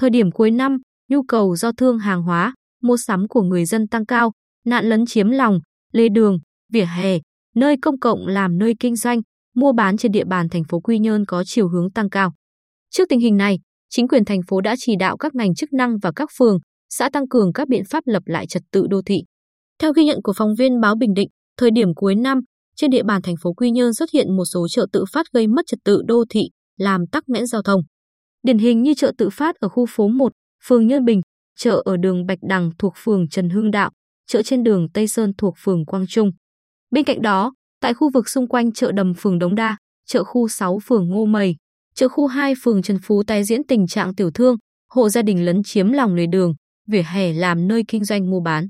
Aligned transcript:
Thời 0.00 0.10
điểm 0.10 0.30
cuối 0.30 0.50
năm, 0.50 0.78
nhu 1.08 1.22
cầu 1.22 1.56
do 1.56 1.72
thương 1.72 1.98
hàng 1.98 2.22
hóa, 2.22 2.54
mua 2.82 2.96
sắm 2.96 3.28
của 3.28 3.42
người 3.42 3.64
dân 3.64 3.88
tăng 3.88 4.06
cao, 4.06 4.32
nạn 4.66 4.88
lấn 4.88 5.06
chiếm 5.06 5.30
lòng, 5.30 5.60
lề 5.92 6.08
đường, 6.08 6.38
vỉa 6.72 6.84
hè, 6.84 7.18
nơi 7.54 7.76
công 7.82 8.00
cộng 8.00 8.26
làm 8.26 8.58
nơi 8.58 8.74
kinh 8.80 8.96
doanh, 8.96 9.20
mua 9.54 9.72
bán 9.72 9.96
trên 9.96 10.12
địa 10.12 10.24
bàn 10.24 10.48
thành 10.48 10.62
phố 10.68 10.80
Quy 10.80 10.98
Nhơn 10.98 11.24
có 11.24 11.44
chiều 11.46 11.68
hướng 11.68 11.90
tăng 11.90 12.10
cao. 12.10 12.32
Trước 12.90 13.08
tình 13.08 13.20
hình 13.20 13.36
này, 13.36 13.58
chính 13.90 14.08
quyền 14.08 14.24
thành 14.24 14.40
phố 14.48 14.60
đã 14.60 14.74
chỉ 14.78 14.96
đạo 14.98 15.16
các 15.16 15.34
ngành 15.34 15.54
chức 15.54 15.72
năng 15.72 15.98
và 15.98 16.12
các 16.16 16.28
phường, 16.38 16.58
xã 16.88 17.10
tăng 17.12 17.28
cường 17.28 17.52
các 17.52 17.68
biện 17.68 17.82
pháp 17.90 18.06
lập 18.06 18.22
lại 18.26 18.46
trật 18.46 18.62
tự 18.72 18.86
đô 18.90 19.02
thị. 19.06 19.22
Theo 19.78 19.92
ghi 19.92 20.04
nhận 20.04 20.22
của 20.22 20.32
phóng 20.36 20.54
viên 20.58 20.80
báo 20.80 20.94
Bình 20.96 21.14
Định, 21.14 21.28
thời 21.56 21.70
điểm 21.70 21.94
cuối 21.94 22.14
năm, 22.14 22.40
trên 22.76 22.90
địa 22.90 23.02
bàn 23.02 23.22
thành 23.22 23.36
phố 23.42 23.52
Quy 23.52 23.70
Nhơn 23.70 23.94
xuất 23.94 24.10
hiện 24.10 24.36
một 24.36 24.44
số 24.44 24.68
chợ 24.68 24.86
tự 24.92 25.04
phát 25.12 25.26
gây 25.32 25.46
mất 25.46 25.62
trật 25.66 25.80
tự 25.84 26.02
đô 26.06 26.24
thị, 26.30 26.50
làm 26.76 27.06
tắc 27.06 27.28
nghẽn 27.28 27.46
giao 27.46 27.62
thông. 27.62 27.80
Điển 28.42 28.58
hình 28.58 28.82
như 28.82 28.94
chợ 28.94 29.12
tự 29.18 29.30
phát 29.30 29.56
ở 29.56 29.68
khu 29.68 29.86
phố 29.86 30.08
1, 30.08 30.32
phường 30.64 30.86
Nhân 30.86 31.04
Bình, 31.04 31.20
chợ 31.56 31.82
ở 31.84 31.96
đường 31.96 32.26
Bạch 32.26 32.38
Đằng 32.42 32.70
thuộc 32.78 32.94
phường 32.96 33.28
Trần 33.28 33.50
Hưng 33.50 33.70
Đạo, 33.70 33.90
chợ 34.26 34.42
trên 34.42 34.62
đường 34.62 34.88
Tây 34.94 35.08
Sơn 35.08 35.32
thuộc 35.38 35.54
phường 35.58 35.84
Quang 35.84 36.06
Trung. 36.06 36.30
Bên 36.90 37.04
cạnh 37.04 37.22
đó, 37.22 37.52
tại 37.80 37.94
khu 37.94 38.10
vực 38.14 38.28
xung 38.28 38.48
quanh 38.48 38.72
chợ 38.72 38.92
Đầm 38.92 39.14
phường 39.14 39.38
Đống 39.38 39.54
Đa, 39.54 39.76
chợ 40.06 40.24
khu 40.24 40.48
6 40.48 40.78
phường 40.84 41.08
Ngô 41.08 41.24
Mầy, 41.24 41.56
chợ 41.94 42.08
khu 42.08 42.26
2 42.26 42.54
phường 42.62 42.82
Trần 42.82 42.98
Phú 43.02 43.22
tái 43.26 43.44
diễn 43.44 43.66
tình 43.68 43.86
trạng 43.86 44.14
tiểu 44.14 44.30
thương, 44.30 44.56
hộ 44.92 45.08
gia 45.08 45.22
đình 45.22 45.44
lấn 45.44 45.62
chiếm 45.62 45.92
lòng 45.92 46.14
lề 46.14 46.26
đường, 46.26 46.54
vỉa 46.86 47.02
hè 47.02 47.32
làm 47.32 47.68
nơi 47.68 47.82
kinh 47.88 48.04
doanh 48.04 48.30
mua 48.30 48.40
bán. 48.40 48.68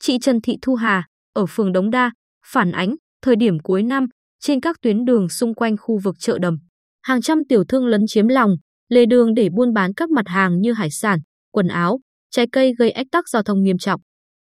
Chị 0.00 0.18
Trần 0.18 0.40
Thị 0.40 0.58
Thu 0.62 0.74
Hà 0.74 1.06
ở 1.32 1.46
phường 1.46 1.72
Đống 1.72 1.90
Đa 1.90 2.10
phản 2.46 2.72
ánh 2.72 2.94
thời 3.22 3.36
điểm 3.36 3.58
cuối 3.58 3.82
năm 3.82 4.06
trên 4.40 4.60
các 4.60 4.76
tuyến 4.82 5.04
đường 5.04 5.28
xung 5.28 5.54
quanh 5.54 5.76
khu 5.76 5.98
vực 5.98 6.16
chợ 6.18 6.38
Đầm, 6.38 6.58
hàng 7.02 7.22
trăm 7.22 7.44
tiểu 7.48 7.64
thương 7.64 7.86
lấn 7.86 8.04
chiếm 8.06 8.28
lòng 8.28 8.56
lề 8.88 9.06
đường 9.06 9.34
để 9.34 9.48
buôn 9.48 9.72
bán 9.72 9.94
các 9.94 10.10
mặt 10.10 10.28
hàng 10.28 10.60
như 10.60 10.72
hải 10.72 10.90
sản, 10.90 11.18
quần 11.52 11.68
áo, 11.68 12.00
trái 12.30 12.46
cây 12.52 12.74
gây 12.78 12.90
ách 12.90 13.06
tắc 13.12 13.28
giao 13.28 13.42
thông 13.42 13.62
nghiêm 13.62 13.78
trọng. 13.78 14.00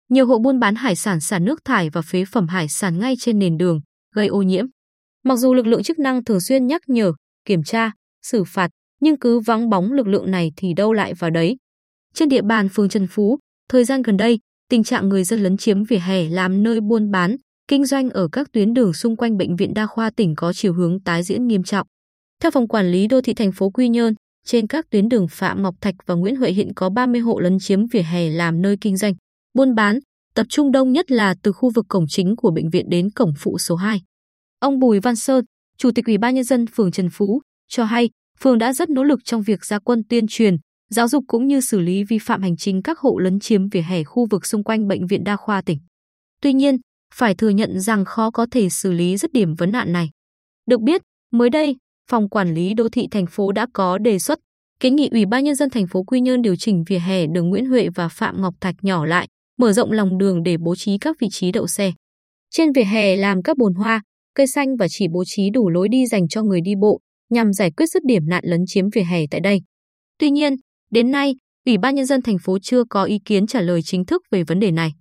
Nhiều 0.10 0.26
hộ 0.26 0.40
buôn 0.40 0.60
bán 0.60 0.76
hải 0.76 0.96
sản 0.96 1.20
xả 1.20 1.40
nước 1.40 1.60
thải 1.66 1.90
và 1.90 2.02
phế 2.02 2.26
phẩm 2.26 2.48
hải 2.48 2.68
sản 2.68 3.00
ngay 3.00 3.16
trên 3.20 3.40
nền 3.40 3.58
đường, 3.58 3.82
gây 4.16 4.28
ô 4.28 4.42
nhiễm. 4.42 4.66
Mặc 5.24 5.36
dù 5.36 5.54
lực 5.54 5.68
lượng 5.68 5.84
chức 5.84 6.00
năng 6.00 6.24
thường 6.24 6.42
xuyên 6.42 6.68
nhắc 6.68 6.82
nhở, 6.88 7.14
kiểm 7.46 7.64
tra, 7.64 7.92
xử 8.22 8.44
phạt, 8.44 8.70
nhưng 9.02 9.20
cứ 9.20 9.40
vắng 9.40 9.70
bóng 9.70 9.92
lực 9.92 10.08
lượng 10.08 10.32
này 10.32 10.52
thì 10.56 10.74
đâu 10.74 10.94
lại 10.94 11.14
vào 11.14 11.30
đấy. 11.30 11.58
Trên 12.14 12.30
địa 12.30 12.42
bàn 12.42 12.70
phường 12.70 12.90
Trần 12.90 13.08
Phú, 13.08 13.40
thời 13.70 13.84
gian 13.84 14.02
gần 14.02 14.18
đây, 14.18 14.40
tình 14.70 14.84
trạng 14.84 15.10
người 15.10 15.24
dân 15.24 15.40
lấn 15.40 15.58
chiếm 15.58 15.84
vỉa 15.84 15.98
hè 15.98 16.30
làm 16.30 16.64
nơi 16.64 16.82
buôn 16.82 17.12
bán, 17.12 17.36
kinh 17.68 17.86
doanh 17.86 18.10
ở 18.10 18.28
các 18.32 18.52
tuyến 18.52 18.74
đường 18.74 18.94
xung 18.94 19.16
quanh 19.16 19.38
bệnh 19.38 19.56
viện 19.56 19.74
đa 19.74 19.86
khoa 19.86 20.10
tỉnh 20.10 20.36
có 20.36 20.54
chiều 20.54 20.74
hướng 20.74 21.00
tái 21.00 21.24
diễn 21.24 21.48
nghiêm 21.48 21.64
trọng. 21.64 21.88
Theo 22.42 22.52
phòng 22.52 22.68
quản 22.68 22.92
lý 22.92 23.08
đô 23.08 23.22
thị 23.22 23.34
thành 23.34 23.52
phố 23.52 23.70
Quy 23.70 23.90
Nhơn, 23.90 24.14
trên 24.46 24.68
các 24.68 24.90
tuyến 24.90 25.10
đường 25.10 25.28
Phạm 25.28 25.64
Ngọc 25.64 25.76
Thạch 25.82 25.96
và 26.06 26.16
Nguyễn 26.16 26.36
Huệ 26.36 26.52
hiện 26.52 26.74
có 26.76 26.90
30 26.90 27.22
hộ 27.22 27.40
lấn 27.40 27.60
chiếm 27.60 27.88
vỉa 27.88 28.02
hè 28.02 28.30
làm 28.30 28.62
nơi 28.62 28.78
kinh 28.82 28.98
doanh, 28.98 29.14
buôn 29.54 29.76
bán, 29.76 30.00
tập 30.36 30.46
trung 30.50 30.72
đông 30.72 30.92
nhất 30.92 31.12
là 31.12 31.36
từ 31.44 31.52
khu 31.52 31.72
vực 31.76 31.86
cổng 31.90 32.06
chính 32.08 32.36
của 32.36 32.52
bệnh 32.52 32.70
viện 32.70 32.90
đến 32.90 33.10
cổng 33.10 33.34
phụ 33.38 33.58
số 33.58 33.76
2. 33.76 34.02
Ông 34.60 34.80
Bùi 34.80 35.00
Văn 35.00 35.16
Sơn, 35.16 35.46
Chủ 35.78 35.92
tịch 35.96 36.06
Ủy 36.06 36.18
ban 36.18 36.36
nhân 36.36 36.44
dân 36.44 36.66
phường 36.68 36.92
Trần 36.92 37.10
Phú, 37.10 37.42
cho 37.68 37.84
hay 37.84 38.10
phường 38.40 38.58
đã 38.58 38.74
rất 38.74 38.90
nỗ 38.90 39.04
lực 39.04 39.20
trong 39.26 39.42
việc 39.42 39.66
ra 39.66 39.80
quân 39.80 40.04
tuyên 40.10 40.26
truyền, 40.28 40.56
giáo 40.90 41.08
dục 41.08 41.24
cũng 41.28 41.48
như 41.48 41.62
xử 41.62 41.80
lý 41.80 42.04
vi 42.04 42.20
phạm 42.20 42.42
hành 42.42 42.58
chính 42.58 42.82
các 42.82 43.00
hộ 43.00 43.18
lấn 43.18 43.40
chiếm 43.40 43.70
vỉa 43.70 43.82
hè 43.82 44.04
khu 44.04 44.28
vực 44.30 44.46
xung 44.46 44.64
quanh 44.64 44.88
bệnh 44.88 45.08
viện 45.08 45.24
đa 45.24 45.36
khoa 45.36 45.62
tỉnh. 45.62 45.80
Tuy 46.42 46.54
nhiên, 46.54 46.78
phải 47.14 47.36
thừa 47.36 47.50
nhận 47.50 47.80
rằng 47.80 48.06
khó 48.06 48.32
có 48.32 48.48
thể 48.52 48.70
xử 48.70 48.92
lý 48.92 49.18
dứt 49.18 49.34
điểm 49.34 49.56
vấn 49.56 49.72
nạn 49.72 49.94
này. 49.94 50.10
Được 50.66 50.82
biết, 50.82 51.02
mới 51.32 51.50
đây, 51.50 51.76
Phòng 52.12 52.30
Quản 52.30 52.54
lý 52.54 52.74
Đô 52.74 52.90
thị 52.90 53.08
thành 53.12 53.26
phố 53.26 53.52
đã 53.52 53.68
có 53.74 53.98
đề 53.98 54.20
xuất 54.20 54.40
kiến 54.80 54.96
nghị 54.96 55.10
Ủy 55.12 55.26
ban 55.26 55.44
nhân 55.44 55.56
dân 55.56 55.70
thành 55.70 55.88
phố 55.88 56.04
Quy 56.04 56.22
Nhơn 56.22 56.42
điều 56.42 56.56
chỉnh 56.56 56.84
vỉa 56.88 57.00
hè 57.00 57.28
đường 57.28 57.50
Nguyễn 57.50 57.66
Huệ 57.66 57.90
và 57.96 58.08
Phạm 58.08 58.42
Ngọc 58.42 58.54
Thạch 58.62 58.76
nhỏ 58.82 59.06
lại, 59.06 59.28
mở 59.58 59.74
rộng 59.74 59.92
lòng 59.92 60.18
đường 60.18 60.44
để 60.44 60.58
bố 60.58 60.76
trí 60.76 60.98
các 60.98 61.16
vị 61.20 61.28
trí 61.32 61.52
đậu 61.52 61.68
xe. 61.68 61.92
Trên 62.50 62.72
vỉa 62.72 62.84
hè 62.84 63.16
làm 63.16 63.42
các 63.44 63.58
bồn 63.58 63.74
hoa, 63.74 64.02
cây 64.36 64.48
xanh 64.48 64.76
và 64.80 64.88
chỉ 64.90 65.08
bố 65.14 65.24
trí 65.26 65.50
đủ 65.50 65.70
lối 65.70 65.88
đi 65.90 66.08
dành 66.08 66.28
cho 66.28 66.44
người 66.44 66.62
đi 66.62 66.72
bộ 66.82 67.00
nhằm 67.30 67.54
giải 67.54 67.72
quyết 67.72 67.86
dứt 67.94 68.04
điểm 68.06 68.28
nạn 68.28 68.44
lấn 68.46 68.62
chiếm 68.68 68.90
vỉa 68.90 69.04
hè 69.04 69.20
tại 69.32 69.42
đây. 69.42 69.62
Tuy 70.20 70.30
nhiên, 70.32 70.56
đến 70.92 71.12
nay, 71.12 71.36
Ủy 71.66 71.78
ban 71.78 71.96
nhân 71.96 72.06
dân 72.06 72.22
thành 72.22 72.38
phố 72.44 72.58
chưa 72.62 72.84
có 72.90 73.04
ý 73.04 73.20
kiến 73.26 73.48
trả 73.48 73.62
lời 73.62 73.82
chính 73.82 74.06
thức 74.06 74.22
về 74.32 74.44
vấn 74.44 74.60
đề 74.60 74.72
này. 74.72 74.92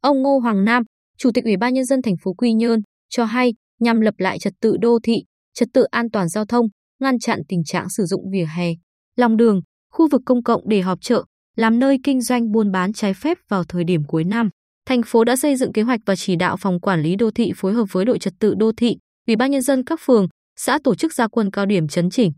Ông 0.00 0.22
Ngô 0.22 0.38
Hoàng 0.38 0.64
Nam, 0.64 0.82
Chủ 1.18 1.30
tịch 1.34 1.44
Ủy 1.44 1.56
ban 1.56 1.74
nhân 1.74 1.84
dân 1.84 2.02
thành 2.02 2.14
phố 2.22 2.32
Quy 2.34 2.52
Nhơn 2.52 2.80
cho 3.08 3.24
hay, 3.24 3.54
nhằm 3.80 4.00
lập 4.00 4.14
lại 4.18 4.38
trật 4.38 4.52
tự 4.60 4.76
đô 4.80 4.98
thị, 5.02 5.16
trật 5.56 5.68
tự 5.72 5.84
an 5.84 6.10
toàn 6.10 6.28
giao 6.28 6.44
thông, 6.44 6.66
ngăn 7.00 7.18
chặn 7.18 7.40
tình 7.48 7.64
trạng 7.64 7.88
sử 7.88 8.04
dụng 8.04 8.30
vỉa 8.32 8.46
hè, 8.56 8.72
lòng 9.16 9.36
đường, 9.36 9.60
khu 9.92 10.08
vực 10.08 10.22
công 10.26 10.42
cộng 10.42 10.68
để 10.68 10.80
họp 10.80 11.00
chợ, 11.00 11.24
làm 11.56 11.78
nơi 11.78 11.98
kinh 12.04 12.20
doanh 12.20 12.52
buôn 12.52 12.72
bán 12.72 12.92
trái 12.92 13.14
phép 13.14 13.38
vào 13.48 13.64
thời 13.64 13.84
điểm 13.84 14.04
cuối 14.04 14.24
năm. 14.24 14.50
Thành 14.86 15.02
phố 15.06 15.24
đã 15.24 15.36
xây 15.36 15.56
dựng 15.56 15.72
kế 15.72 15.82
hoạch 15.82 16.00
và 16.06 16.16
chỉ 16.16 16.36
đạo 16.36 16.56
phòng 16.56 16.80
quản 16.80 17.02
lý 17.02 17.16
đô 17.16 17.30
thị 17.30 17.52
phối 17.56 17.72
hợp 17.72 17.84
với 17.92 18.04
đội 18.04 18.18
trật 18.18 18.34
tự 18.40 18.54
đô 18.54 18.72
thị, 18.76 18.96
ủy 19.26 19.36
ban 19.36 19.50
nhân 19.50 19.62
dân 19.62 19.84
các 19.84 20.00
phường, 20.02 20.26
xã 20.56 20.78
tổ 20.84 20.94
chức 20.94 21.14
gia 21.14 21.28
quân 21.28 21.50
cao 21.50 21.66
điểm 21.66 21.88
chấn 21.88 22.10
chỉnh. 22.10 22.32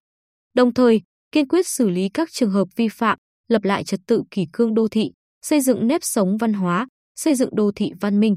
Đồng 0.55 0.75
thời, 0.75 1.01
kiên 1.33 1.49
quyết 1.49 1.67
xử 1.67 1.89
lý 1.89 2.09
các 2.15 2.29
trường 2.33 2.51
hợp 2.51 2.69
vi 2.77 2.89
phạm, 2.89 3.19
lập 3.49 3.65
lại 3.65 3.85
trật 3.85 4.01
tự 4.07 4.23
kỷ 4.31 4.47
cương 4.53 4.75
đô 4.75 4.89
thị, 4.89 5.11
xây 5.43 5.61
dựng 5.61 5.87
nếp 5.87 6.01
sống 6.05 6.37
văn 6.37 6.53
hóa, 6.53 6.87
xây 7.17 7.35
dựng 7.35 7.51
đô 7.53 7.71
thị 7.77 7.93
văn 8.01 8.21
minh. 8.21 8.37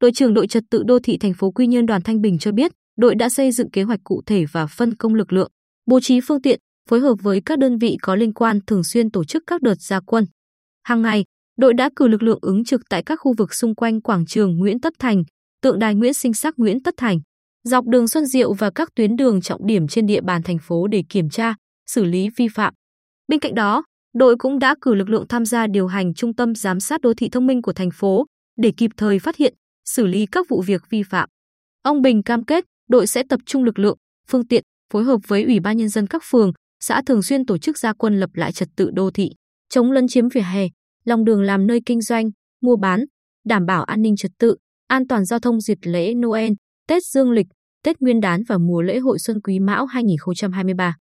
Đội 0.00 0.12
trưởng 0.12 0.34
đội 0.34 0.46
trật 0.46 0.62
tự 0.70 0.82
đô 0.86 0.98
thị 0.98 1.18
thành 1.18 1.34
phố 1.34 1.50
Quy 1.50 1.66
Nhơn 1.66 1.86
Đoàn 1.86 2.02
Thanh 2.02 2.20
Bình 2.20 2.38
cho 2.38 2.52
biết, 2.52 2.72
đội 2.96 3.14
đã 3.14 3.28
xây 3.28 3.52
dựng 3.52 3.70
kế 3.70 3.82
hoạch 3.82 4.00
cụ 4.04 4.22
thể 4.26 4.44
và 4.52 4.66
phân 4.66 4.94
công 4.94 5.14
lực 5.14 5.32
lượng, 5.32 5.50
bố 5.86 6.00
trí 6.00 6.20
phương 6.20 6.42
tiện, 6.42 6.60
phối 6.90 7.00
hợp 7.00 7.14
với 7.22 7.40
các 7.44 7.58
đơn 7.58 7.78
vị 7.78 7.96
có 8.02 8.14
liên 8.14 8.32
quan 8.32 8.60
thường 8.66 8.84
xuyên 8.84 9.10
tổ 9.10 9.24
chức 9.24 9.42
các 9.46 9.62
đợt 9.62 9.80
gia 9.80 10.00
quân. 10.00 10.26
Hàng 10.82 11.02
ngày, 11.02 11.24
đội 11.58 11.74
đã 11.74 11.90
cử 11.96 12.08
lực 12.08 12.22
lượng 12.22 12.38
ứng 12.42 12.64
trực 12.64 12.80
tại 12.88 13.02
các 13.02 13.16
khu 13.16 13.34
vực 13.38 13.54
xung 13.54 13.74
quanh 13.74 14.00
quảng 14.00 14.26
trường 14.26 14.56
Nguyễn 14.56 14.80
Tất 14.80 14.92
Thành, 14.98 15.24
tượng 15.62 15.78
đài 15.78 15.94
Nguyễn 15.94 16.14
Sinh 16.14 16.34
Sắc 16.34 16.54
Nguyễn 16.56 16.82
Tất 16.82 16.94
Thành, 16.96 17.20
dọc 17.64 17.86
đường 17.86 18.08
Xuân 18.08 18.26
Diệu 18.26 18.52
và 18.52 18.70
các 18.74 18.88
tuyến 18.94 19.16
đường 19.16 19.40
trọng 19.40 19.66
điểm 19.66 19.88
trên 19.88 20.06
địa 20.06 20.20
bàn 20.20 20.42
thành 20.42 20.58
phố 20.58 20.86
để 20.86 21.02
kiểm 21.08 21.30
tra, 21.30 21.54
xử 21.86 22.04
lý 22.04 22.28
vi 22.36 22.48
phạm. 22.48 22.74
Bên 23.28 23.40
cạnh 23.40 23.54
đó, 23.54 23.84
đội 24.14 24.36
cũng 24.36 24.58
đã 24.58 24.74
cử 24.80 24.94
lực 24.94 25.08
lượng 25.08 25.28
tham 25.28 25.44
gia 25.44 25.66
điều 25.66 25.86
hành 25.86 26.14
trung 26.14 26.34
tâm 26.34 26.54
giám 26.54 26.80
sát 26.80 27.00
đô 27.00 27.14
thị 27.14 27.28
thông 27.28 27.46
minh 27.46 27.62
của 27.62 27.72
thành 27.72 27.90
phố 27.90 28.26
để 28.58 28.72
kịp 28.76 28.90
thời 28.96 29.18
phát 29.18 29.36
hiện, 29.36 29.54
xử 29.84 30.06
lý 30.06 30.26
các 30.26 30.48
vụ 30.48 30.62
việc 30.62 30.82
vi 30.90 31.02
phạm. 31.02 31.28
Ông 31.82 32.02
Bình 32.02 32.22
cam 32.22 32.44
kết 32.44 32.64
đội 32.88 33.06
sẽ 33.06 33.22
tập 33.28 33.40
trung 33.46 33.64
lực 33.64 33.78
lượng, 33.78 33.98
phương 34.28 34.46
tiện, 34.46 34.62
phối 34.92 35.04
hợp 35.04 35.20
với 35.26 35.44
Ủy 35.44 35.60
ban 35.60 35.76
nhân 35.76 35.88
dân 35.88 36.06
các 36.06 36.22
phường, 36.30 36.52
xã 36.80 37.02
thường 37.06 37.22
xuyên 37.22 37.46
tổ 37.46 37.58
chức 37.58 37.78
gia 37.78 37.92
quân 37.92 38.20
lập 38.20 38.30
lại 38.34 38.52
trật 38.52 38.68
tự 38.76 38.90
đô 38.90 39.10
thị, 39.10 39.30
chống 39.68 39.92
lấn 39.92 40.08
chiếm 40.08 40.28
vỉa 40.28 40.40
hè, 40.40 40.68
lòng 41.04 41.24
đường 41.24 41.42
làm 41.42 41.66
nơi 41.66 41.80
kinh 41.86 42.00
doanh, 42.00 42.30
mua 42.62 42.76
bán, 42.76 43.04
đảm 43.44 43.66
bảo 43.66 43.84
an 43.84 44.02
ninh 44.02 44.16
trật 44.16 44.30
tự, 44.38 44.56
an 44.86 45.06
toàn 45.06 45.24
giao 45.24 45.38
thông 45.38 45.60
dịp 45.60 45.78
lễ 45.82 46.14
Noel, 46.14 46.52
Tết 46.88 47.02
Dương 47.04 47.30
lịch, 47.30 47.46
Tết 47.84 48.00
Nguyên 48.00 48.20
đán 48.20 48.42
và 48.48 48.58
mùa 48.58 48.82
lễ 48.82 48.98
hội 48.98 49.18
Xuân 49.18 49.40
Quý 49.40 49.58
Mão 49.58 49.86
2023. 49.86 50.96